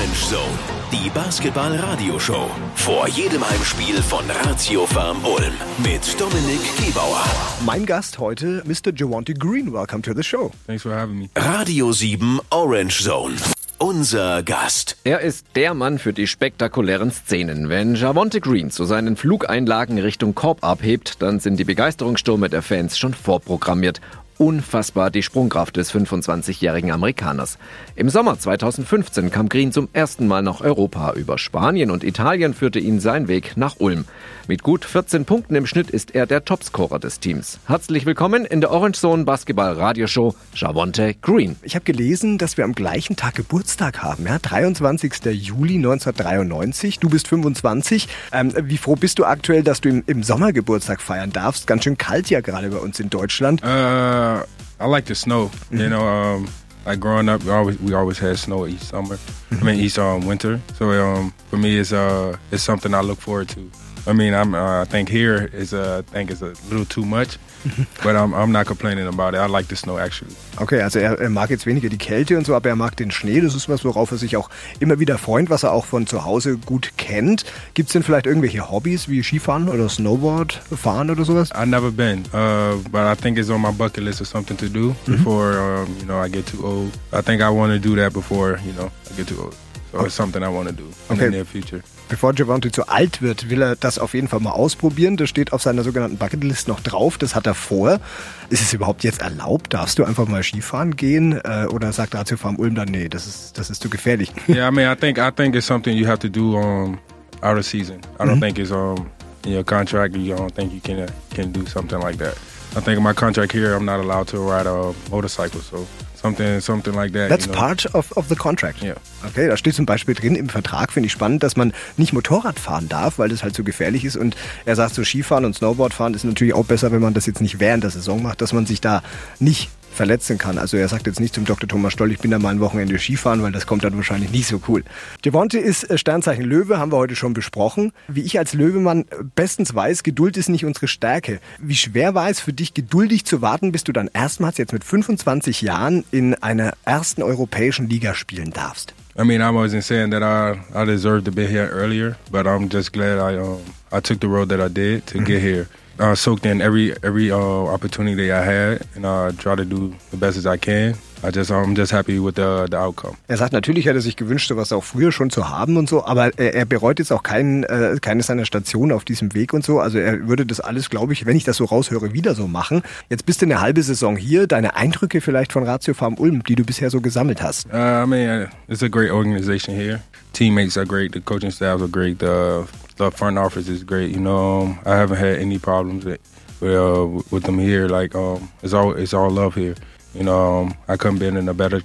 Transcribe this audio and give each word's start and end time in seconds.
Orange 0.00 0.30
Zone, 0.30 0.58
die 0.90 1.10
Basketball-Radio-Show. 1.10 2.46
Vor 2.74 3.06
jedem 3.08 3.46
Heimspiel 3.46 4.00
von 4.00 4.24
Ratio 4.44 4.86
Farm 4.86 5.18
Ulm 5.26 5.52
mit 5.84 6.18
Dominik 6.18 6.60
Gebauer. 6.78 7.22
Mein 7.66 7.84
Gast 7.84 8.18
heute, 8.18 8.62
Mr. 8.64 8.94
Javante 8.96 9.34
Green. 9.34 9.74
Welcome 9.74 10.00
to 10.00 10.14
the 10.14 10.22
show. 10.22 10.52
Thanks 10.66 10.84
for 10.84 10.92
having 10.92 11.18
me. 11.18 11.28
Radio 11.36 11.92
7 11.92 12.40
Orange 12.48 13.02
Zone. 13.02 13.34
Unser 13.76 14.42
Gast. 14.42 14.96
Er 15.04 15.20
ist 15.20 15.46
der 15.54 15.74
Mann 15.74 15.98
für 15.98 16.14
die 16.14 16.26
spektakulären 16.26 17.10
Szenen. 17.10 17.68
Wenn 17.68 17.94
Javonte 17.94 18.40
Green 18.40 18.70
zu 18.70 18.84
seinen 18.84 19.16
Flugeinlagen 19.16 19.98
Richtung 19.98 20.34
Korb 20.34 20.64
abhebt, 20.64 21.20
dann 21.20 21.40
sind 21.40 21.58
die 21.58 21.64
Begeisterungsstürme 21.64 22.48
der 22.48 22.62
Fans 22.62 22.98
schon 22.98 23.12
vorprogrammiert 23.12 24.00
unfassbar 24.40 25.10
die 25.10 25.22
Sprungkraft 25.22 25.76
des 25.76 25.92
25-jährigen 25.92 26.90
Amerikaners. 26.92 27.58
Im 27.94 28.08
Sommer 28.08 28.38
2015 28.38 29.30
kam 29.30 29.50
Green 29.50 29.70
zum 29.70 29.90
ersten 29.92 30.26
Mal 30.26 30.40
nach 30.40 30.62
Europa. 30.62 31.12
Über 31.12 31.36
Spanien 31.36 31.90
und 31.90 32.02
Italien 32.02 32.54
führte 32.54 32.78
ihn 32.78 33.00
sein 33.00 33.28
Weg 33.28 33.58
nach 33.58 33.76
Ulm. 33.80 34.06
Mit 34.48 34.62
gut 34.62 34.86
14 34.86 35.26
Punkten 35.26 35.56
im 35.56 35.66
Schnitt 35.66 35.90
ist 35.90 36.14
er 36.14 36.26
der 36.26 36.46
Topscorer 36.46 36.98
des 36.98 37.20
Teams. 37.20 37.60
Herzlich 37.66 38.06
willkommen 38.06 38.46
in 38.46 38.62
der 38.62 38.70
Orange 38.70 38.98
Zone 38.98 39.24
Basketball 39.24 39.74
Radioshow 39.74 40.34
Javonte 40.54 41.14
Green. 41.20 41.56
Ich 41.60 41.74
habe 41.74 41.84
gelesen, 41.84 42.38
dass 42.38 42.56
wir 42.56 42.64
am 42.64 42.74
gleichen 42.74 43.16
Tag 43.16 43.34
Geburtstag 43.34 44.02
haben, 44.02 44.24
ja? 44.26 44.38
23. 44.38 45.12
Juli 45.32 45.74
1993. 45.74 46.98
Du 46.98 47.10
bist 47.10 47.28
25. 47.28 48.08
Ähm, 48.32 48.54
wie 48.56 48.78
froh 48.78 48.96
bist 48.96 49.18
du 49.18 49.26
aktuell, 49.26 49.62
dass 49.62 49.82
du 49.82 49.90
im, 49.90 50.02
im 50.06 50.22
Sommer 50.22 50.54
Geburtstag 50.54 51.02
feiern 51.02 51.30
darfst? 51.30 51.66
Ganz 51.66 51.84
schön 51.84 51.98
kalt 51.98 52.30
ja 52.30 52.40
gerade 52.40 52.70
bei 52.70 52.78
uns 52.78 52.98
in 52.98 53.10
Deutschland. 53.10 53.62
Uh 53.62 54.29
uh, 54.30 54.46
I 54.78 54.86
like 54.86 55.04
the 55.04 55.14
snow. 55.14 55.46
Mm-hmm. 55.46 55.76
You 55.78 55.88
know, 55.88 56.06
um, 56.06 56.48
like 56.86 57.00
growing 57.00 57.28
up, 57.28 57.42
we 57.44 57.50
always 57.50 57.78
we 57.80 57.94
always 57.94 58.18
had 58.18 58.38
snow 58.38 58.66
each 58.66 58.80
summer. 58.80 59.16
Mm-hmm. 59.16 59.62
I 59.62 59.72
mean, 59.72 59.80
each 59.80 59.98
um, 59.98 60.26
winter. 60.26 60.60
So 60.78 60.90
um, 60.90 61.32
for 61.48 61.56
me, 61.56 61.78
it's 61.78 61.92
uh, 61.92 62.36
it's 62.50 62.62
something 62.62 62.94
I 62.94 63.00
look 63.00 63.18
forward 63.18 63.48
to. 63.50 63.70
I 64.06 64.12
mean, 64.12 64.34
I'm 64.34 64.54
uh, 64.54 64.82
I 64.82 64.84
think 64.84 65.08
here 65.08 65.50
is 65.52 65.72
uh, 65.72 66.02
I 66.06 66.12
think 66.12 66.30
it's 66.30 66.42
a 66.42 66.52
little 66.68 66.86
too 66.86 67.04
much. 67.04 67.38
But 68.02 68.16
I'm, 68.16 68.32
I'm 68.34 68.52
not 68.52 68.66
complaining 68.66 69.06
about 69.06 69.34
it. 69.34 69.38
I 69.38 69.46
like 69.46 69.68
the 69.68 69.76
snow 69.76 69.98
actually. 69.98 70.34
Okay, 70.58 70.80
also 70.82 70.98
er, 70.98 71.18
er, 71.20 71.30
mag 71.30 71.50
jetzt 71.50 71.66
weniger 71.66 71.88
die 71.88 71.98
Kälte 71.98 72.36
und 72.36 72.46
so, 72.46 72.54
aber 72.54 72.70
er 72.70 72.76
mag 72.76 72.96
den 72.96 73.10
Schnee. 73.10 73.40
Das 73.40 73.54
ist 73.54 73.68
was, 73.68 73.84
worauf 73.84 74.10
er 74.10 74.18
sich 74.18 74.36
auch 74.36 74.48
immer 74.80 74.98
wieder 74.98 75.18
freut, 75.18 75.50
was 75.50 75.62
er 75.62 75.72
auch 75.72 75.84
von 75.84 76.06
zu 76.06 76.24
Hause 76.24 76.56
gut 76.56 76.92
kennt. 76.96 77.44
Gibt 77.74 77.88
es 77.88 77.92
denn 77.92 78.02
vielleicht 78.02 78.26
irgendwelche 78.26 78.70
Hobbys 78.70 79.08
wie 79.08 79.22
Skifahren 79.22 79.68
oder 79.68 79.88
Snowboard 79.88 80.60
fahren 80.74 81.10
oder 81.10 81.24
sowas? 81.24 81.52
I've 81.52 81.66
never 81.66 81.90
been, 81.90 82.24
uh, 82.32 82.76
but 82.90 83.02
I 83.02 83.14
think 83.20 83.38
it's 83.38 83.50
on 83.50 83.60
my 83.60 83.72
bucket 83.72 84.04
list 84.04 84.20
of 84.20 84.28
something 84.28 84.56
to 84.56 84.68
do 84.68 84.94
mhm. 85.06 85.16
before 85.16 85.58
um, 85.58 85.88
you 85.98 86.06
know 86.06 86.22
I 86.22 86.30
get 86.30 86.46
too 86.46 86.64
old. 86.64 86.92
I 87.12 87.22
think 87.22 87.42
I 87.42 87.50
want 87.50 87.72
to 87.72 87.78
do 87.78 87.94
that 87.96 88.12
before 88.12 88.58
you 88.64 88.72
know 88.72 88.90
I 89.10 89.16
get 89.16 89.28
too 89.28 89.40
old. 89.42 89.54
So 89.92 90.04
it's 90.04 90.14
something 90.14 90.42
I 90.42 90.48
want 90.48 90.68
to 90.68 90.74
do 90.74 90.84
in 90.84 91.16
okay. 91.16 91.24
the 91.26 91.30
near 91.30 91.44
future. 91.44 91.82
Bevor 92.08 92.34
Javante 92.34 92.72
zu 92.72 92.88
alt 92.88 93.22
wird, 93.22 93.50
will 93.50 93.62
er 93.62 93.76
das 93.76 93.98
auf 93.98 94.14
jeden 94.14 94.26
Fall 94.26 94.40
mal 94.40 94.50
ausprobieren. 94.50 95.16
Das 95.16 95.28
steht 95.28 95.52
auf 95.52 95.62
seiner 95.62 95.84
sogenannten 95.84 96.16
Bucketlist 96.16 96.66
noch 96.66 96.80
drauf. 96.80 97.18
Das 97.18 97.36
hat 97.36 97.46
er 97.46 97.54
vor. 97.54 98.00
Ist 98.48 98.62
es 98.62 98.72
überhaupt 98.72 99.04
jetzt 99.04 99.22
erlaubt? 99.22 99.72
Darfst 99.72 99.98
du 99.98 100.04
einfach 100.04 100.26
mal 100.26 100.42
Skifahren 100.42 100.96
gehen? 100.96 101.40
Äh, 101.44 101.66
oder 101.70 101.92
sagt 101.92 102.16
Ratio 102.16 102.36
Farm 102.36 102.56
Ulm 102.56 102.74
dann, 102.74 102.88
nee, 102.88 103.08
das 103.08 103.28
ist, 103.28 103.58
das 103.58 103.70
ist 103.70 103.82
zu 103.82 103.88
gefährlich? 103.88 104.32
Yeah, 104.48 104.68
I 104.68 104.72
mean, 104.72 104.90
I 104.90 104.96
think, 104.96 105.18
I 105.18 105.30
think 105.30 105.54
it's 105.54 105.66
something 105.66 105.96
you 105.96 106.08
have 106.08 106.18
to 106.18 106.28
do 106.28 106.56
um, 106.56 106.98
out 107.42 107.56
of 107.56 107.64
season. 107.64 107.98
I 108.18 108.24
don't 108.24 108.34
-hmm. 108.34 108.40
think 108.40 108.58
it's 108.58 108.72
um, 108.72 109.06
in 109.44 109.52
your 109.52 109.64
contract. 109.64 110.16
You 110.16 110.34
don't 110.34 110.52
think 110.52 110.72
you 110.72 110.80
can, 110.82 111.04
uh, 111.04 111.06
can 111.34 111.52
do 111.52 111.60
something 111.66 112.02
like 112.02 112.18
that. 112.18 112.34
I 112.76 112.80
think 112.80 112.98
in 112.98 113.02
my 113.02 113.14
contract 113.14 113.52
here, 113.52 113.76
I'm 113.76 113.84
not 113.84 114.00
allowed 114.00 114.28
to 114.28 114.38
ride 114.38 114.68
a 114.68 114.92
motorcycle, 115.10 115.60
so 115.60 115.86
something, 116.20 116.60
something 116.60 116.94
like 116.94 117.12
that. 117.12 117.28
That's 117.28 117.46
you 117.46 117.52
know? 117.52 117.58
part 117.58 117.86
of, 117.94 118.16
of 118.16 118.28
the 118.28 118.36
contract. 118.36 118.82
Yeah. 118.82 118.94
Okay, 119.26 119.48
da 119.48 119.56
steht 119.56 119.74
zum 119.74 119.86
Beispiel 119.86 120.14
drin 120.14 120.34
im 120.34 120.48
Vertrag, 120.48 120.92
finde 120.92 121.06
ich 121.06 121.12
spannend, 121.12 121.42
dass 121.42 121.56
man 121.56 121.72
nicht 121.96 122.12
Motorrad 122.12 122.58
fahren 122.58 122.88
darf, 122.88 123.18
weil 123.18 123.28
das 123.28 123.42
halt 123.42 123.54
so 123.54 123.64
gefährlich 123.64 124.04
ist. 124.04 124.16
Und 124.16 124.36
er 124.64 124.76
sagt, 124.76 124.94
so 124.94 125.04
Skifahren 125.04 125.44
und 125.44 125.54
Snowboardfahren 125.54 126.14
ist 126.14 126.24
natürlich 126.24 126.54
auch 126.54 126.64
besser, 126.64 126.92
wenn 126.92 127.00
man 127.00 127.14
das 127.14 127.26
jetzt 127.26 127.40
nicht 127.40 127.60
während 127.60 127.84
der 127.84 127.90
Saison 127.90 128.22
macht, 128.22 128.40
dass 128.40 128.52
man 128.52 128.66
sich 128.66 128.80
da 128.80 129.02
nicht 129.38 129.70
verletzen 130.00 130.38
kann. 130.38 130.56
Also 130.56 130.78
er 130.78 130.88
sagt 130.88 131.06
jetzt 131.06 131.20
nicht 131.20 131.34
zum 131.34 131.44
Dr. 131.44 131.68
Thomas 131.68 131.92
Stoll, 131.92 132.10
ich 132.10 132.20
bin 132.20 132.30
da 132.30 132.38
mal 132.38 132.48
ein 132.48 132.60
Wochenende 132.60 132.98
Skifahren, 132.98 133.42
weil 133.42 133.52
das 133.52 133.66
kommt 133.66 133.84
dann 133.84 133.96
wahrscheinlich 133.96 134.30
nicht 134.30 134.46
so 134.46 134.62
cool. 134.66 134.82
Devonte 135.26 135.58
ist 135.58 135.90
äh, 135.90 135.98
Sternzeichen 135.98 136.42
Löwe, 136.42 136.78
haben 136.78 136.90
wir 136.90 136.96
heute 136.96 137.16
schon 137.16 137.34
besprochen. 137.34 137.92
Wie 138.08 138.22
ich 138.22 138.38
als 138.38 138.54
Löwemann 138.54 139.04
bestens 139.34 139.74
weiß, 139.74 140.02
Geduld 140.02 140.38
ist 140.38 140.48
nicht 140.48 140.64
unsere 140.64 140.88
Stärke. 140.88 141.38
Wie 141.58 141.74
schwer 141.74 142.14
war 142.14 142.30
es 142.30 142.40
für 142.40 142.54
dich, 142.54 142.72
geduldig 142.72 143.26
zu 143.26 143.42
warten, 143.42 143.72
bis 143.72 143.84
du 143.84 143.92
dann 143.92 144.08
erstmals 144.10 144.56
jetzt 144.56 144.72
mit 144.72 144.84
25 144.84 145.60
Jahren 145.60 146.02
in 146.10 146.32
einer 146.34 146.72
ersten 146.86 147.22
europäischen 147.22 147.86
Liga 147.86 148.14
spielen 148.14 148.52
darfst? 148.52 148.94
I 149.18 149.24
mean, 149.24 149.42
I 149.42 149.52
wasn't 149.52 149.82
saying 149.82 150.12
that 150.12 150.22
I, 150.22 150.60
I 150.74 150.86
deserved 150.86 151.26
to 151.26 151.30
be 151.30 151.46
here 151.46 151.68
earlier, 151.68 152.16
but 152.30 152.46
I'm 152.46 152.70
just 152.72 152.94
glad 152.94 153.18
I 153.18 153.38
um, 153.38 153.58
I 153.92 154.00
took 154.00 154.20
the 154.20 154.28
road 154.28 154.48
that 154.48 154.60
I 154.60 154.72
did 154.72 155.06
to 155.08 155.18
get 155.18 155.42
here. 155.42 155.66
Uh, 156.00 156.14
soaked 156.14 156.46
in 156.46 156.60
every 156.60 156.96
every 157.02 157.30
uh, 157.30 157.36
opportunity 157.38 158.28
that 158.28 158.42
I 158.42 158.44
had 158.44 158.86
and 158.94 159.06
uh, 159.06 159.32
try 159.32 159.54
to 159.54 159.64
do 159.64 159.94
the 160.10 160.16
best 160.16 160.36
as 160.36 160.46
I 160.46 160.56
can. 160.56 160.96
I 161.22 161.30
just, 161.34 161.50
I'm 161.50 161.76
just 161.76 161.92
happy 161.92 162.18
with 162.18 162.36
the, 162.36 162.66
the 162.70 162.76
outcome. 162.76 163.16
Er 163.28 163.36
sagt, 163.36 163.52
natürlich 163.52 163.86
hätte 163.86 163.98
er 163.98 164.02
sich 164.02 164.16
gewünscht, 164.16 164.48
sowas 164.48 164.72
auch 164.72 164.84
früher 164.84 165.12
schon 165.12 165.30
zu 165.30 165.48
haben 165.48 165.76
und 165.76 165.88
so, 165.88 166.04
aber 166.04 166.38
er, 166.38 166.54
er 166.54 166.64
bereut 166.64 166.98
jetzt 166.98 167.12
auch 167.12 167.22
kein, 167.22 167.64
äh, 167.64 167.96
keine 168.00 168.22
seiner 168.22 168.44
Stationen 168.44 168.92
auf 168.92 169.04
diesem 169.04 169.34
Weg 169.34 169.52
und 169.52 169.64
so. 169.64 169.80
Also 169.80 169.98
er 169.98 170.28
würde 170.28 170.46
das 170.46 170.60
alles, 170.60 170.88
glaube 170.88 171.12
ich, 171.12 171.26
wenn 171.26 171.36
ich 171.36 171.44
das 171.44 171.58
so 171.58 171.66
raushöre, 171.66 172.12
wieder 172.12 172.34
so 172.34 172.46
machen. 172.46 172.82
Jetzt 173.08 173.26
bist 173.26 173.42
du 173.42 173.46
eine 173.46 173.60
halbe 173.60 173.82
Saison 173.82 174.16
hier. 174.16 174.46
Deine 174.46 174.76
Eindrücke 174.76 175.20
vielleicht 175.20 175.52
von 175.52 175.64
Ratio 175.64 175.94
Farm 175.94 176.14
Ulm, 176.14 176.42
die 176.44 176.54
du 176.54 176.64
bisher 176.64 176.90
so 176.90 177.00
gesammelt 177.00 177.42
hast? 177.42 177.66
Uh, 177.66 177.76
I 177.76 178.06
mean, 178.06 178.48
it's 178.68 178.82
a 178.82 178.88
great 178.88 179.10
organization 179.10 179.74
here. 179.74 180.00
Teammates 180.32 180.76
are 180.76 180.86
great. 180.86 181.12
The 181.12 181.20
coaching 181.20 181.50
staff 181.50 181.80
are 181.80 181.88
great. 181.88 182.20
The 182.20 182.66
the 182.96 183.10
front 183.10 183.38
office 183.38 183.68
is 183.68 183.84
great. 183.84 184.10
You 184.10 184.20
know, 184.20 184.76
I 184.86 184.96
haven't 184.96 185.18
had 185.18 185.38
any 185.38 185.58
problems 185.58 186.04
with, 186.04 186.20
uh, 186.62 187.06
with 187.30 187.44
them 187.44 187.58
here. 187.58 187.88
Like 187.88 188.14
um, 188.14 188.50
it's 188.62 188.72
all 188.72 188.92
it's 188.92 189.12
all 189.12 189.30
love 189.30 189.54
here. 189.54 189.74
You 190.14 190.24
know, 190.24 190.62
um, 190.62 190.74
I 190.88 190.96
couldn't 190.96 191.18
been 191.18 191.36
in 191.36 191.48
a 191.48 191.54
better 191.54 191.82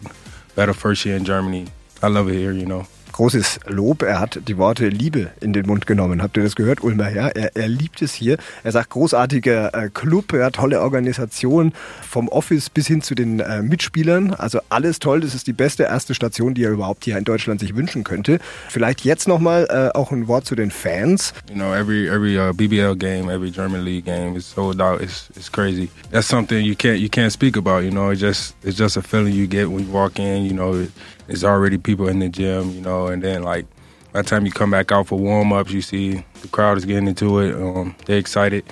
better 0.56 0.74
first 0.74 1.06
year 1.06 1.16
in 1.16 1.26
Germany. 1.26 1.68
I 2.02 2.08
love 2.08 2.30
it 2.30 2.34
here. 2.36 2.52
You 2.52 2.66
know. 2.66 2.88
Großes 3.16 3.62
Lob. 3.68 4.02
Er 4.02 4.20
hat 4.20 4.42
die 4.46 4.58
Worte 4.58 4.90
Liebe 4.90 5.32
in 5.40 5.54
den 5.54 5.66
Mund 5.66 5.88
genommen. 5.88 6.22
Habt 6.22 6.36
ihr 6.36 6.44
das 6.44 6.56
gehört, 6.56 6.84
Ulmer? 6.84 7.10
Ja, 7.12 7.30
er, 7.30 7.56
er 7.56 7.70
liebt 7.70 8.02
es 8.02 8.14
hier. 8.14 8.38
Er 8.66 8.74
sagt, 8.74 8.90
großartiger 8.90 9.74
äh, 9.74 9.90
Club, 9.90 10.34
hat 10.34 10.56
tolle 10.56 10.82
Organisation, 10.82 11.72
vom 12.06 12.28
Office 12.28 12.70
bis 12.70 12.88
hin 12.88 13.02
zu 13.02 13.16
den 13.16 13.40
äh, 13.40 13.62
Mitspielern. 13.62 14.34
Also 14.34 14.60
alles 14.68 15.00
toll. 15.00 15.22
Das 15.22 15.34
ist 15.34 15.48
die 15.48 15.54
beste 15.54 15.84
erste 15.84 16.14
Station, 16.14 16.56
die 16.56 16.66
er 16.66 16.72
überhaupt 16.72 17.06
hier 17.06 17.18
in 17.18 17.24
Deutschland 17.24 17.62
sich 17.62 17.74
wünschen 17.74 18.04
könnte. 18.04 18.40
Vielleicht 18.68 19.06
jetzt 19.06 19.30
nochmal 19.30 19.66
äh, 19.70 19.98
auch 19.98 20.12
ein 20.12 20.28
Wort 20.28 20.46
zu 20.46 20.56
den 20.56 20.70
Fans. 20.70 21.34
You 21.50 21.56
know, 21.56 21.74
every 21.74 22.10
every 22.10 22.38
uh, 22.38 22.52
BBL 22.52 22.98
game, 22.98 23.30
every 23.30 23.50
German 23.50 23.86
League 23.86 24.06
game 24.06 24.36
is 24.36 24.46
sold 24.46 24.82
out. 24.82 25.02
It's 25.02 25.30
it's 25.38 25.50
crazy. 25.50 25.90
That's 26.12 26.28
something 26.28 26.66
you 26.66 26.76
can't 26.76 27.00
you 27.00 27.08
can't 27.08 27.32
speak 27.32 27.56
about. 27.56 27.84
You 27.86 27.92
know, 27.92 28.12
it's 28.12 28.20
just 28.20 28.56
it's 28.62 28.78
just 28.78 28.98
a 28.98 29.02
feeling 29.02 29.34
you 29.34 29.48
get 29.48 29.70
when 29.70 29.86
you 29.88 29.92
walk 29.94 30.20
in. 30.20 30.44
You 30.44 30.54
know. 30.54 30.88
There's 31.28 31.44
already 31.44 31.78
people 31.78 32.08
in 32.08 32.20
the 32.20 32.30
gym, 32.30 32.72
you 32.72 32.82
know, 32.82 33.08
and 33.08 33.22
then 33.24 33.44
like 33.44 33.66
by 34.12 34.22
the 34.22 34.30
time 34.30 34.46
you 34.46 34.52
come 34.52 34.72
back 34.72 34.92
out 34.92 35.08
for 35.08 35.20
warm 35.20 35.52
ups, 35.52 35.72
you 35.72 35.82
see 35.82 36.24
the 36.42 36.48
crowd 36.48 36.78
is 36.78 36.86
getting 36.86 37.08
into 37.08 37.40
it. 37.40 37.56
Um, 37.56 37.96
they're 38.06 38.18
excited. 38.18 38.66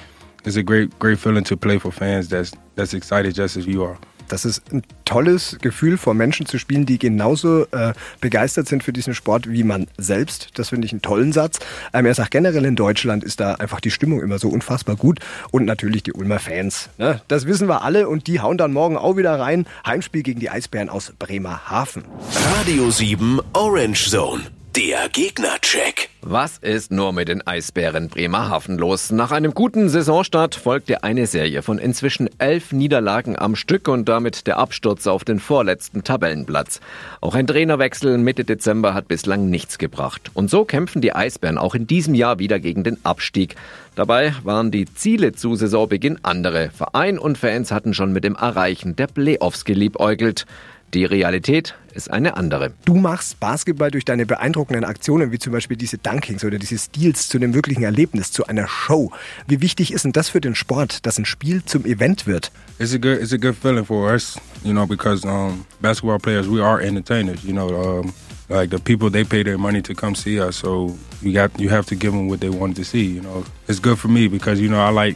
It's 0.45 0.55
a 0.55 0.63
great, 0.63 0.97
great 0.99 1.19
feeling 1.19 1.43
to 1.45 1.57
play 1.57 1.79
for 1.79 1.91
fans 1.91 2.29
that's 2.29 2.53
that's 2.75 2.93
excited 2.93 3.35
just 3.35 3.57
as 3.57 3.65
you 3.67 3.83
are. 3.83 3.97
Das 4.33 4.45
ist 4.45 4.63
ein 4.73 4.81
tolles 5.05 5.59
Gefühl, 5.61 5.95
vor 5.95 6.15
Menschen 6.15 6.47
zu 6.47 6.57
spielen, 6.57 6.87
die 6.87 6.97
genauso 6.97 7.67
äh, 7.67 7.93
begeistert 8.19 8.67
sind 8.67 8.83
für 8.83 8.91
diesen 8.91 9.13
Sport 9.13 9.47
wie 9.47 9.63
man 9.63 9.85
selbst. 9.99 10.49
Das 10.55 10.69
finde 10.69 10.87
ich 10.87 10.91
einen 10.91 11.03
tollen 11.03 11.31
Satz. 11.31 11.59
Ähm, 11.93 12.07
er 12.07 12.15
sagt 12.15 12.31
generell 12.31 12.65
in 12.65 12.75
Deutschland 12.75 13.23
ist 13.23 13.39
da 13.39 13.53
einfach 13.53 13.79
die 13.79 13.91
Stimmung 13.91 14.23
immer 14.23 14.39
so 14.39 14.49
unfassbar 14.49 14.95
gut 14.95 15.19
und 15.51 15.65
natürlich 15.65 16.01
die 16.01 16.13
Ulmer 16.13 16.39
Fans. 16.39 16.89
Ne? 16.97 17.21
Das 17.27 17.45
wissen 17.45 17.69
wir 17.69 17.83
alle 17.83 18.09
und 18.09 18.25
die 18.25 18.39
hauen 18.39 18.57
dann 18.57 18.73
morgen 18.73 18.97
auch 18.97 19.17
wieder 19.17 19.39
rein. 19.39 19.67
Heimspiel 19.85 20.23
gegen 20.23 20.39
die 20.39 20.49
Eisbären 20.49 20.89
aus 20.89 21.13
Bremerhaven. 21.19 22.03
Radio 22.57 22.89
7 22.89 23.39
Orange 23.53 24.09
Zone. 24.09 24.41
Der 24.75 25.07
Gegnercheck. 25.07 26.09
Was 26.21 26.57
ist 26.57 26.91
nur 26.91 27.13
mit 27.13 27.27
den 27.27 27.45
Eisbären 27.45 28.09
Bremerhaven 28.09 28.79
los? 28.79 29.11
Nach 29.11 29.31
einem 29.31 29.53
guten 29.53 29.87
Saisonstart 29.87 30.55
folgte 30.55 31.03
eine 31.03 31.27
Serie 31.27 31.61
von 31.61 31.77
inzwischen 31.77 32.27
elf 32.39 32.71
Niederlagen 32.71 33.37
am 33.37 33.55
Stück 33.55 33.87
und 33.87 34.09
damit 34.09 34.47
der 34.47 34.57
Absturz 34.57 35.05
auf 35.05 35.25
den 35.25 35.39
vorletzten 35.39 36.03
Tabellenplatz. 36.03 36.79
Auch 37.21 37.35
ein 37.35 37.45
Trainerwechsel 37.45 38.17
Mitte 38.17 38.45
Dezember 38.45 38.95
hat 38.95 39.07
bislang 39.07 39.47
nichts 39.47 39.77
gebracht. 39.77 40.31
Und 40.33 40.49
so 40.49 40.65
kämpfen 40.65 41.03
die 41.03 41.13
Eisbären 41.13 41.59
auch 41.59 41.75
in 41.75 41.85
diesem 41.85 42.15
Jahr 42.15 42.39
wieder 42.39 42.59
gegen 42.59 42.83
den 42.83 42.97
Abstieg. 43.05 43.55
Dabei 43.93 44.33
waren 44.41 44.71
die 44.71 44.91
Ziele 44.91 45.33
zu 45.33 45.55
Saisonbeginn 45.55 46.17
andere. 46.23 46.71
Verein 46.71 47.19
und 47.19 47.37
Fans 47.37 47.71
hatten 47.71 47.93
schon 47.93 48.11
mit 48.11 48.23
dem 48.23 48.35
Erreichen 48.35 48.95
der 48.95 49.05
Playoffs 49.05 49.65
geliebäugelt. 49.65 50.47
Die 50.93 51.05
Realität 51.05 51.73
ist 51.95 52.11
eine 52.11 52.37
andere. 52.37 52.71
Du 52.85 52.93
machst 52.93 53.39
Basketball 53.39 53.89
durch 53.89 54.05
deine 54.05 54.27
beeindruckenden 54.27 54.85
Aktionen, 54.85 55.31
wie 55.31 55.39
zum 55.39 55.51
Beispiel 55.51 55.75
diese 55.75 55.97
Dunkings 55.97 56.43
oder 56.43 56.59
diese 56.59 56.77
Steals 56.77 57.29
zu 57.29 57.37
einem 57.39 57.55
wirklichen 57.55 57.81
Erlebnis, 57.81 58.31
zu 58.31 58.45
einer 58.45 58.67
Show. 58.67 59.11
Wie 59.47 59.61
wichtig 59.61 59.91
ist 59.91 60.05
denn 60.05 60.11
das 60.11 60.29
für 60.29 60.39
den 60.39 60.53
Sport, 60.53 61.03
dass 61.07 61.17
ein 61.17 61.25
Spiel 61.25 61.63
zum 61.65 61.85
Event 61.85 62.27
wird? 62.27 62.51
It's 62.77 62.93
a 62.93 62.99
good, 62.99 63.19
it's 63.19 63.33
a 63.33 63.37
good 63.37 63.55
feeling 63.55 63.85
for 63.85 64.11
us, 64.11 64.39
you 64.63 64.71
know, 64.71 64.85
because 64.85 65.27
um, 65.27 65.65
basketball 65.81 66.19
players, 66.19 66.47
we 66.47 66.63
are 66.63 66.79
entertainers, 66.79 67.43
you 67.43 67.53
know. 67.53 67.69
Um, 67.69 68.13
like 68.49 68.69
the 68.69 68.77
people 68.77 69.09
they 69.09 69.23
pay 69.23 69.41
their 69.41 69.57
money 69.57 69.81
to 69.81 69.95
come 69.95 70.13
see 70.13 70.39
us. 70.39 70.57
So 70.57 70.95
you 71.23 71.33
got 71.33 71.57
you 71.59 71.69
have 71.69 71.85
to 71.87 71.95
give 71.95 72.11
them 72.11 72.27
what 72.27 72.39
they 72.39 72.49
wanted 72.49 72.75
to 72.75 72.83
see. 72.83 73.05
You 73.05 73.21
know, 73.21 73.45
it's 73.67 73.79
good 73.79 73.97
for 73.97 74.09
me 74.09 74.27
because 74.27 74.59
you 74.59 74.69
know 74.69 74.79
I 74.79 74.89
like 74.89 75.15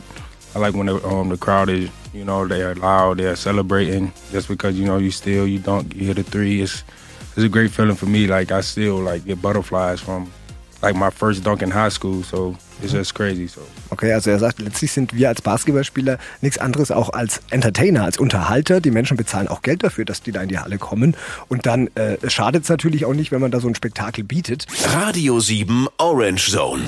I 0.55 0.59
like 0.59 0.73
when 0.73 0.87
the, 0.87 1.05
um, 1.05 1.29
the 1.29 1.37
crowd 1.37 1.69
is 1.69 1.89
you 2.17 2.25
know 2.25 2.47
they're 2.47 2.75
loud, 2.75 3.19
they're 3.19 3.35
celebrating. 3.35 4.11
Just 4.31 4.47
because 4.47 4.77
you 4.77 4.85
know 4.85 4.97
you 4.97 5.11
still 5.11 5.47
you 5.47 5.59
don't 5.59 5.93
you 5.95 6.07
hit 6.07 6.17
a 6.17 6.23
three, 6.23 6.61
it's 6.61 6.83
it's 7.35 7.45
a 7.45 7.49
great 7.49 7.71
feeling 7.71 7.95
for 7.95 8.07
me. 8.07 8.27
Like 8.27 8.51
I 8.51 8.61
still 8.61 8.97
like 8.97 9.25
get 9.25 9.41
butterflies 9.41 10.01
from 10.01 10.31
like 10.81 10.95
my 10.95 11.09
first 11.09 11.43
dunk 11.43 11.61
in 11.61 11.71
high 11.71 11.89
school. 11.89 12.23
So 12.23 12.55
it's 12.81 12.93
just 12.93 13.13
crazy. 13.13 13.47
So. 13.47 13.61
Okay, 13.89 14.13
also 14.13 14.31
er 14.31 14.39
sagt, 14.39 14.59
letztlich 14.59 14.91
sind 14.91 15.13
wir 15.13 15.29
als 15.29 15.41
Basketballspieler 15.41 16.17
nichts 16.41 16.57
anderes 16.57 16.91
auch 16.91 17.11
als 17.11 17.41
Entertainer, 17.49 18.03
als 18.03 18.17
Unterhalter. 18.17 18.81
Die 18.81 18.91
Menschen 18.91 19.17
bezahlen 19.17 19.47
auch 19.47 19.61
Geld 19.61 19.83
dafür, 19.83 20.05
dass 20.05 20.21
die 20.21 20.31
da 20.31 20.41
in 20.41 20.49
die 20.49 20.59
Halle 20.59 20.77
kommen. 20.77 21.15
Und 21.47 21.65
dann 21.65 21.87
äh, 21.95 22.17
schadet 22.29 22.63
es 22.63 22.69
natürlich 22.69 23.05
auch 23.05 23.13
nicht, 23.13 23.31
wenn 23.31 23.41
man 23.41 23.51
da 23.51 23.59
so 23.59 23.67
ein 23.67 23.75
Spektakel 23.75 24.23
bietet. 24.23 24.65
Radio 24.93 25.39
7 25.39 25.87
Orange 25.97 26.51
Zone. 26.51 26.83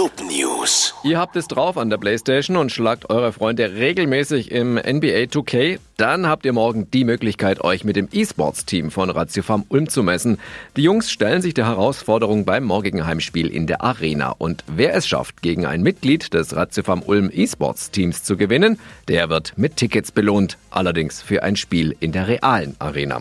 Club 0.00 0.12
News. 0.30 0.94
Ihr 1.04 1.18
habt 1.18 1.36
es 1.36 1.46
drauf 1.46 1.76
an 1.76 1.90
der 1.90 1.98
Playstation 1.98 2.56
und 2.56 2.72
schlagt 2.72 3.10
eure 3.10 3.34
Freunde 3.34 3.74
regelmäßig 3.74 4.50
im 4.50 4.76
NBA 4.76 5.28
2K. 5.28 5.78
Dann 5.98 6.26
habt 6.26 6.46
ihr 6.46 6.54
morgen 6.54 6.90
die 6.90 7.04
Möglichkeit, 7.04 7.60
euch 7.60 7.84
mit 7.84 7.96
dem 7.96 8.08
E-Sports-Team 8.10 8.90
von 8.90 9.10
Ratiofarm 9.10 9.66
Ulm 9.68 9.90
zu 9.90 10.02
messen. 10.02 10.38
Die 10.78 10.84
Jungs 10.84 11.10
stellen 11.10 11.42
sich 11.42 11.52
der 11.52 11.66
Herausforderung 11.66 12.46
beim 12.46 12.64
morgigen 12.64 13.06
Heimspiel 13.06 13.48
in 13.48 13.66
der 13.66 13.82
Arena. 13.82 14.30
Und 14.38 14.64
wer 14.66 14.94
es 14.94 15.06
schafft, 15.06 15.42
gegen 15.42 15.66
ein 15.66 15.82
Mitglied 15.82 16.32
des 16.32 16.56
Ratiofarm 16.56 17.02
Ulm 17.02 17.30
E-Sports-Teams 17.30 18.24
zu 18.24 18.38
gewinnen, 18.38 18.80
der 19.08 19.28
wird 19.28 19.52
mit 19.58 19.76
Tickets 19.76 20.12
belohnt. 20.12 20.56
Allerdings 20.70 21.20
für 21.20 21.42
ein 21.42 21.56
Spiel 21.56 21.94
in 22.00 22.12
der 22.12 22.26
realen 22.26 22.74
Arena. 22.78 23.20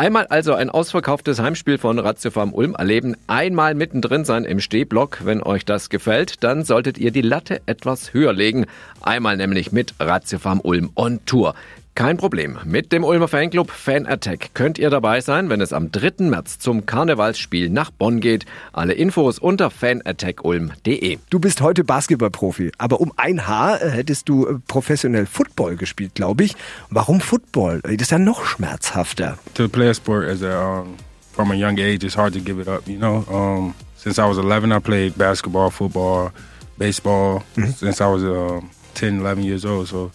Einmal 0.00 0.28
also 0.28 0.54
ein 0.54 0.70
ausverkauftes 0.70 1.40
Heimspiel 1.40 1.76
von 1.76 1.98
Ratio 1.98 2.30
Farm 2.30 2.54
Ulm 2.54 2.74
erleben, 2.74 3.18
einmal 3.26 3.74
mittendrin 3.74 4.24
sein 4.24 4.46
im 4.46 4.58
Stehblock. 4.58 5.26
Wenn 5.26 5.42
euch 5.42 5.66
das 5.66 5.90
gefällt, 5.90 6.42
dann 6.42 6.64
solltet 6.64 6.96
ihr 6.96 7.10
die 7.10 7.20
Latte 7.20 7.60
etwas 7.66 8.14
höher 8.14 8.32
legen. 8.32 8.64
Einmal 9.02 9.36
nämlich 9.36 9.72
mit 9.72 9.92
Ratio 10.00 10.38
Farm 10.38 10.60
Ulm 10.62 10.88
on 10.94 11.20
Tour. 11.26 11.54
Kein 11.94 12.16
Problem. 12.16 12.58
Mit 12.64 12.92
dem 12.92 13.04
Ulmer 13.04 13.28
Fanclub 13.28 13.70
Fan 13.70 14.06
Attack 14.06 14.50
könnt 14.54 14.78
ihr 14.78 14.88
dabei 14.90 15.20
sein, 15.20 15.50
wenn 15.50 15.60
es 15.60 15.72
am 15.72 15.92
3. 15.92 16.24
März 16.30 16.58
zum 16.58 16.86
Karnevalsspiel 16.86 17.68
nach 17.68 17.90
Bonn 17.90 18.20
geht. 18.20 18.46
Alle 18.72 18.94
Infos 18.94 19.38
unter 19.38 19.70
fanattackulm.de. 19.70 21.18
Du 21.28 21.38
bist 21.40 21.60
heute 21.60 21.84
Basketballprofi, 21.84 22.72
aber 22.78 23.00
um 23.00 23.12
ein 23.16 23.46
Haar 23.46 23.82
äh, 23.82 23.90
hättest 23.90 24.28
du 24.28 24.46
äh, 24.46 24.54
professionell 24.66 25.26
Football 25.26 25.76
gespielt, 25.76 26.14
glaube 26.14 26.44
ich. 26.44 26.56
Warum 26.88 27.20
Football? 27.20 27.80
Das 27.82 27.92
ist 27.92 28.10
ja 28.12 28.18
noch 28.18 28.44
schmerzhafter. 28.44 29.38
To 29.54 29.68
play 29.68 29.88
a 29.88 29.94
sport 29.94 30.26
as 30.26 30.42
a, 30.42 30.80
um, 30.80 30.94
from 31.32 31.50
a 31.50 31.54
young 31.54 31.78
age, 31.78 32.04
it's 32.04 32.16
hard 32.16 32.32
to 32.32 32.40
give 32.40 32.60
it 32.60 32.68
up, 32.68 32.88
you 32.88 32.98
know. 32.98 33.24
Um, 33.28 33.74
since 33.96 34.18
I 34.18 34.26
was 34.26 34.38
11, 34.38 34.72
I 34.72 34.78
played 34.78 35.18
basketball, 35.18 35.70
football, 35.70 36.30
baseball, 36.78 37.42
mm-hmm. 37.56 37.72
since 37.72 38.00
I 38.00 38.06
was 38.06 38.24
uh, 38.24 38.60
10, 38.94 39.20
11 39.20 39.44
years 39.44 39.66
old. 39.66 39.88
So 39.88 40.10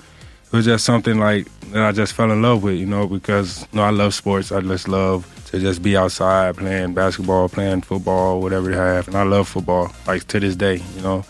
it 0.45 0.51
was 0.51 0.65
just 0.65 0.85
something 0.85 1.17
like 1.19 1.47
that 1.71 1.83
I 1.85 1.91
just 1.91 2.13
fell 2.13 2.31
in 2.31 2.41
love 2.41 2.63
with, 2.63 2.75
you 2.75 2.85
know, 2.85 3.07
because 3.07 3.61
you 3.71 3.77
know, 3.77 3.83
I 3.83 3.89
love 3.89 4.13
sports. 4.13 4.51
I 4.51 4.61
just 4.61 4.87
love 4.87 5.29
to 5.47 5.59
just 5.59 5.81
be 5.81 5.97
outside 5.97 6.57
playing 6.57 6.93
basketball, 6.93 7.49
playing 7.49 7.81
football, 7.81 8.41
whatever 8.41 8.69
they 8.69 8.75
have. 8.75 9.07
And 9.07 9.17
I 9.17 9.23
love 9.23 9.47
football, 9.47 9.91
like 10.07 10.25
to 10.27 10.39
this 10.39 10.55
day, 10.55 10.81
you 10.95 11.01
know. 11.01 11.25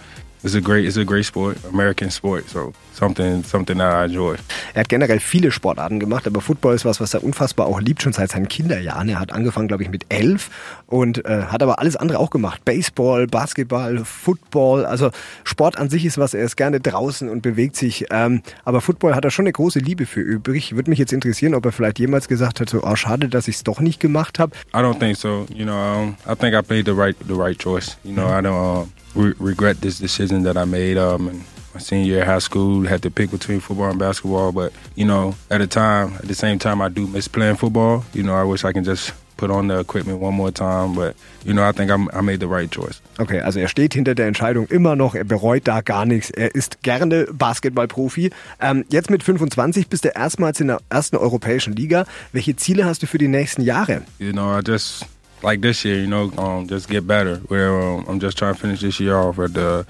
It's 0.45 0.53
a 0.53 0.61
great, 0.61 0.85
it's 0.85 0.95
a 0.95 1.03
great 1.03 1.25
sport, 1.25 1.57
American 1.73 2.11
sport, 2.11 2.47
so 2.47 2.71
something, 2.93 3.43
something 3.43 3.79
that 3.79 3.91
I 3.91 4.05
enjoy. 4.05 4.35
Er 4.75 4.81
hat 4.81 4.89
generell 4.89 5.19
viele 5.19 5.49
Sportarten 5.49 5.99
gemacht, 5.99 6.27
aber 6.27 6.39
Football 6.39 6.75
ist 6.75 6.85
was, 6.85 7.01
was 7.01 7.15
er 7.15 7.23
unfassbar 7.23 7.65
auch 7.65 7.81
liebt, 7.81 8.03
schon 8.03 8.13
seit 8.13 8.29
seinen 8.29 8.47
Kinderjahren. 8.47 9.09
Er 9.09 9.19
hat 9.19 9.33
angefangen, 9.33 9.67
glaube 9.67 9.81
ich, 9.81 9.89
mit 9.89 10.05
elf 10.09 10.51
und 10.85 11.25
äh, 11.25 11.45
hat 11.47 11.63
aber 11.63 11.79
alles 11.79 11.95
andere 11.95 12.19
auch 12.19 12.29
gemacht. 12.29 12.63
Baseball, 12.63 13.25
Basketball, 13.25 14.05
Football, 14.05 14.85
also 14.85 15.09
Sport 15.45 15.79
an 15.79 15.89
sich 15.89 16.05
ist 16.05 16.19
was, 16.19 16.35
er 16.35 16.45
ist 16.45 16.57
gerne 16.57 16.79
draußen 16.79 17.27
und 17.27 17.41
bewegt 17.41 17.75
sich, 17.75 18.05
ähm, 18.11 18.43
aber 18.65 18.81
Football 18.81 19.15
hat 19.15 19.25
er 19.25 19.31
schon 19.31 19.45
eine 19.45 19.53
große 19.53 19.79
Liebe 19.79 20.05
für 20.05 20.21
übrig. 20.21 20.75
Würde 20.75 20.91
mich 20.91 20.99
jetzt 20.99 21.11
interessieren, 21.11 21.55
ob 21.55 21.65
er 21.65 21.71
vielleicht 21.71 21.97
jemals 21.97 22.27
gesagt 22.27 22.59
hat, 22.59 22.69
so, 22.69 22.83
oh, 22.83 22.95
schade, 22.95 23.29
dass 23.29 23.47
ich 23.47 23.55
es 23.55 23.63
doch 23.63 23.79
nicht 23.79 23.99
gemacht 23.99 24.37
habe. 24.37 24.55
I 24.75 24.77
don't 24.77 24.99
think 24.99 25.17
so, 25.17 25.47
you 25.51 25.65
know, 25.65 25.73
um, 25.73 26.17
I 26.31 26.35
think 26.35 26.53
I 26.53 26.61
made 26.71 26.83
the 26.85 26.95
right, 26.95 27.15
the 27.27 27.33
right 27.33 27.57
choice, 27.57 27.97
you 28.03 28.13
know, 28.13 28.27
I 28.27 28.43
don't... 28.43 28.83
Uh, 28.83 28.85
re- 29.15 29.33
regret 29.39 29.81
this 29.81 29.99
decision 29.99 30.43
that 30.43 30.57
I 30.57 30.65
made. 30.65 30.97
Um, 30.97 31.27
and 31.27 31.43
my 31.73 31.81
senior 31.81 32.05
year 32.05 32.21
of 32.21 32.27
high 32.27 32.39
school, 32.39 32.87
had 32.87 33.01
to 33.03 33.11
pick 33.11 33.31
between 33.31 33.59
football 33.59 33.89
and 33.89 33.99
basketball. 33.99 34.51
But 34.51 34.71
you 34.95 35.05
know, 35.05 35.35
at 35.49 35.59
the 35.59 35.67
time, 35.67 36.13
at 36.15 36.27
the 36.27 36.35
same 36.35 36.57
time, 36.57 36.81
I 36.81 36.89
do 36.89 37.05
miss 37.07 37.27
playing 37.27 37.57
football. 37.57 38.03
You 38.13 38.23
know, 38.23 38.35
I 38.35 38.43
wish 38.43 38.63
I 38.63 38.71
can 38.71 38.83
just 38.83 39.13
put 39.37 39.51
on 39.51 39.67
the 39.67 39.79
equipment 39.79 40.19
one 40.19 40.33
more 40.33 40.51
time. 40.51 40.95
But 40.95 41.15
you 41.43 41.53
know, 41.53 41.67
I 41.67 41.71
think 41.73 41.91
I'm, 41.91 42.09
I 42.13 42.21
made 42.21 42.39
the 42.39 42.47
right 42.47 42.71
choice. 42.71 43.01
Okay, 43.19 43.41
also 43.41 43.59
er 43.59 43.67
steht 43.67 43.93
hinter 43.93 44.15
der 44.15 44.27
Entscheidung 44.27 44.67
immer 44.67 44.95
noch. 44.95 45.15
Er 45.15 45.25
bereut 45.25 45.67
da 45.67 45.81
gar 45.81 46.05
nichts. 46.05 46.31
Er 46.31 46.55
ist 46.55 46.81
gerne 46.81 47.27
Basketballprofi. 47.31 48.31
Ähm, 48.61 48.85
jetzt 48.89 49.09
mit 49.09 49.23
25 49.23 49.89
bist 49.89 50.05
du 50.05 50.09
erstmals 50.09 50.59
in 50.61 50.67
der 50.67 50.79
ersten 50.89 51.17
europäischen 51.17 51.75
Liga. 51.75 52.05
Welche 52.31 52.55
Ziele 52.55 52.85
hast 52.85 53.03
du 53.03 53.07
für 53.07 53.17
die 53.17 53.27
nächsten 53.27 53.61
Jahre? 53.61 54.01
You 54.19 54.31
know, 54.31 54.57
I 54.57 54.61
just 54.65 55.05
like 55.43 55.61
this 55.61 55.85
year, 55.85 55.99
you 55.99 56.07
know, 56.07 56.31
um, 56.37 56.67
just 56.67 56.89
get 56.89 57.07
better. 57.07 57.37
Where 57.47 57.79
um, 57.79 58.05
I'm 58.07 58.19
just 58.19 58.37
trying 58.37 58.53
to 58.53 58.59
finish 58.59 58.81
this 58.81 58.99
year 58.99 59.17
off 59.17 59.39
at 59.39 59.53
the 59.53 59.85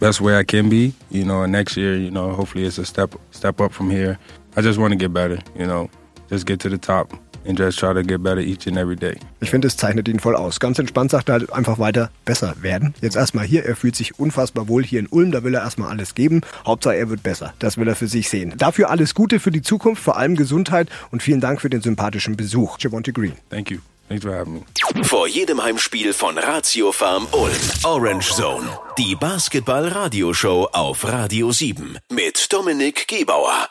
best 0.00 0.20
way 0.20 0.36
I 0.36 0.44
can 0.44 0.68
be, 0.68 0.94
you 1.10 1.24
know. 1.24 1.42
And 1.42 1.52
next 1.52 1.76
year, 1.76 1.96
you 1.96 2.10
know, 2.10 2.32
hopefully 2.32 2.64
it's 2.64 2.78
a 2.78 2.84
step 2.84 3.14
step 3.30 3.60
up 3.60 3.72
from 3.72 3.90
here. 3.90 4.18
I 4.56 4.62
just 4.62 4.78
want 4.78 4.92
to 4.92 4.96
get 4.96 5.12
better, 5.12 5.38
you 5.58 5.66
know, 5.66 5.90
just 6.28 6.46
get 6.46 6.60
to 6.60 6.68
the 6.68 6.78
top. 6.78 7.12
And 7.48 7.56
just 7.56 7.78
try 7.78 7.92
to 7.92 8.02
get 8.02 8.24
better 8.24 8.40
each 8.40 8.66
and 8.66 8.76
every 8.76 8.96
day. 8.96 9.20
Ich 9.40 9.50
finde, 9.50 9.68
es 9.68 9.76
zeichnet 9.76 10.08
ihn 10.08 10.18
voll 10.18 10.34
aus. 10.34 10.58
Ganz 10.58 10.80
entspannt 10.80 11.12
sagt 11.12 11.28
er 11.28 11.34
halt 11.34 11.52
einfach 11.52 11.78
weiter 11.78 12.10
besser 12.24 12.56
werden. 12.60 12.92
Jetzt 13.00 13.14
erstmal 13.14 13.44
hier, 13.44 13.64
er 13.64 13.76
fühlt 13.76 13.94
sich 13.94 14.18
unfassbar 14.18 14.66
wohl 14.66 14.82
hier 14.82 14.98
in 14.98 15.06
Ulm, 15.06 15.30
da 15.30 15.44
will 15.44 15.54
er 15.54 15.62
erstmal 15.62 15.90
alles 15.90 16.16
geben. 16.16 16.40
Hauptsache 16.66 16.96
er 16.96 17.08
wird 17.08 17.22
besser. 17.22 17.54
Das 17.60 17.78
will 17.78 17.86
er 17.86 17.94
für 17.94 18.08
sich 18.08 18.28
sehen. 18.28 18.54
Dafür 18.58 18.90
alles 18.90 19.14
Gute 19.14 19.38
für 19.38 19.52
die 19.52 19.62
Zukunft, 19.62 20.02
vor 20.02 20.16
allem 20.16 20.34
Gesundheit 20.34 20.88
und 21.12 21.22
vielen 21.22 21.40
Dank 21.40 21.60
für 21.60 21.70
den 21.70 21.82
sympathischen 21.82 22.34
Besuch. 22.36 22.78
Javonte 22.80 23.12
Green. 23.12 23.34
Thank 23.48 23.70
you. 23.70 23.78
Having 24.08 24.52
me. 24.52 25.04
Vor 25.04 25.26
jedem 25.26 25.62
Heimspiel 25.62 26.12
von 26.12 26.38
Ratio 26.38 26.92
Farm 26.92 27.26
Ulm. 27.32 27.52
Orange 27.84 28.32
Zone. 28.32 28.66
Die 28.98 29.14
Basketball-Radioshow 29.16 30.68
auf 30.72 31.04
Radio 31.04 31.52
7 31.52 31.98
mit 32.10 32.52
Dominik 32.52 33.08
Gebauer. 33.08 33.68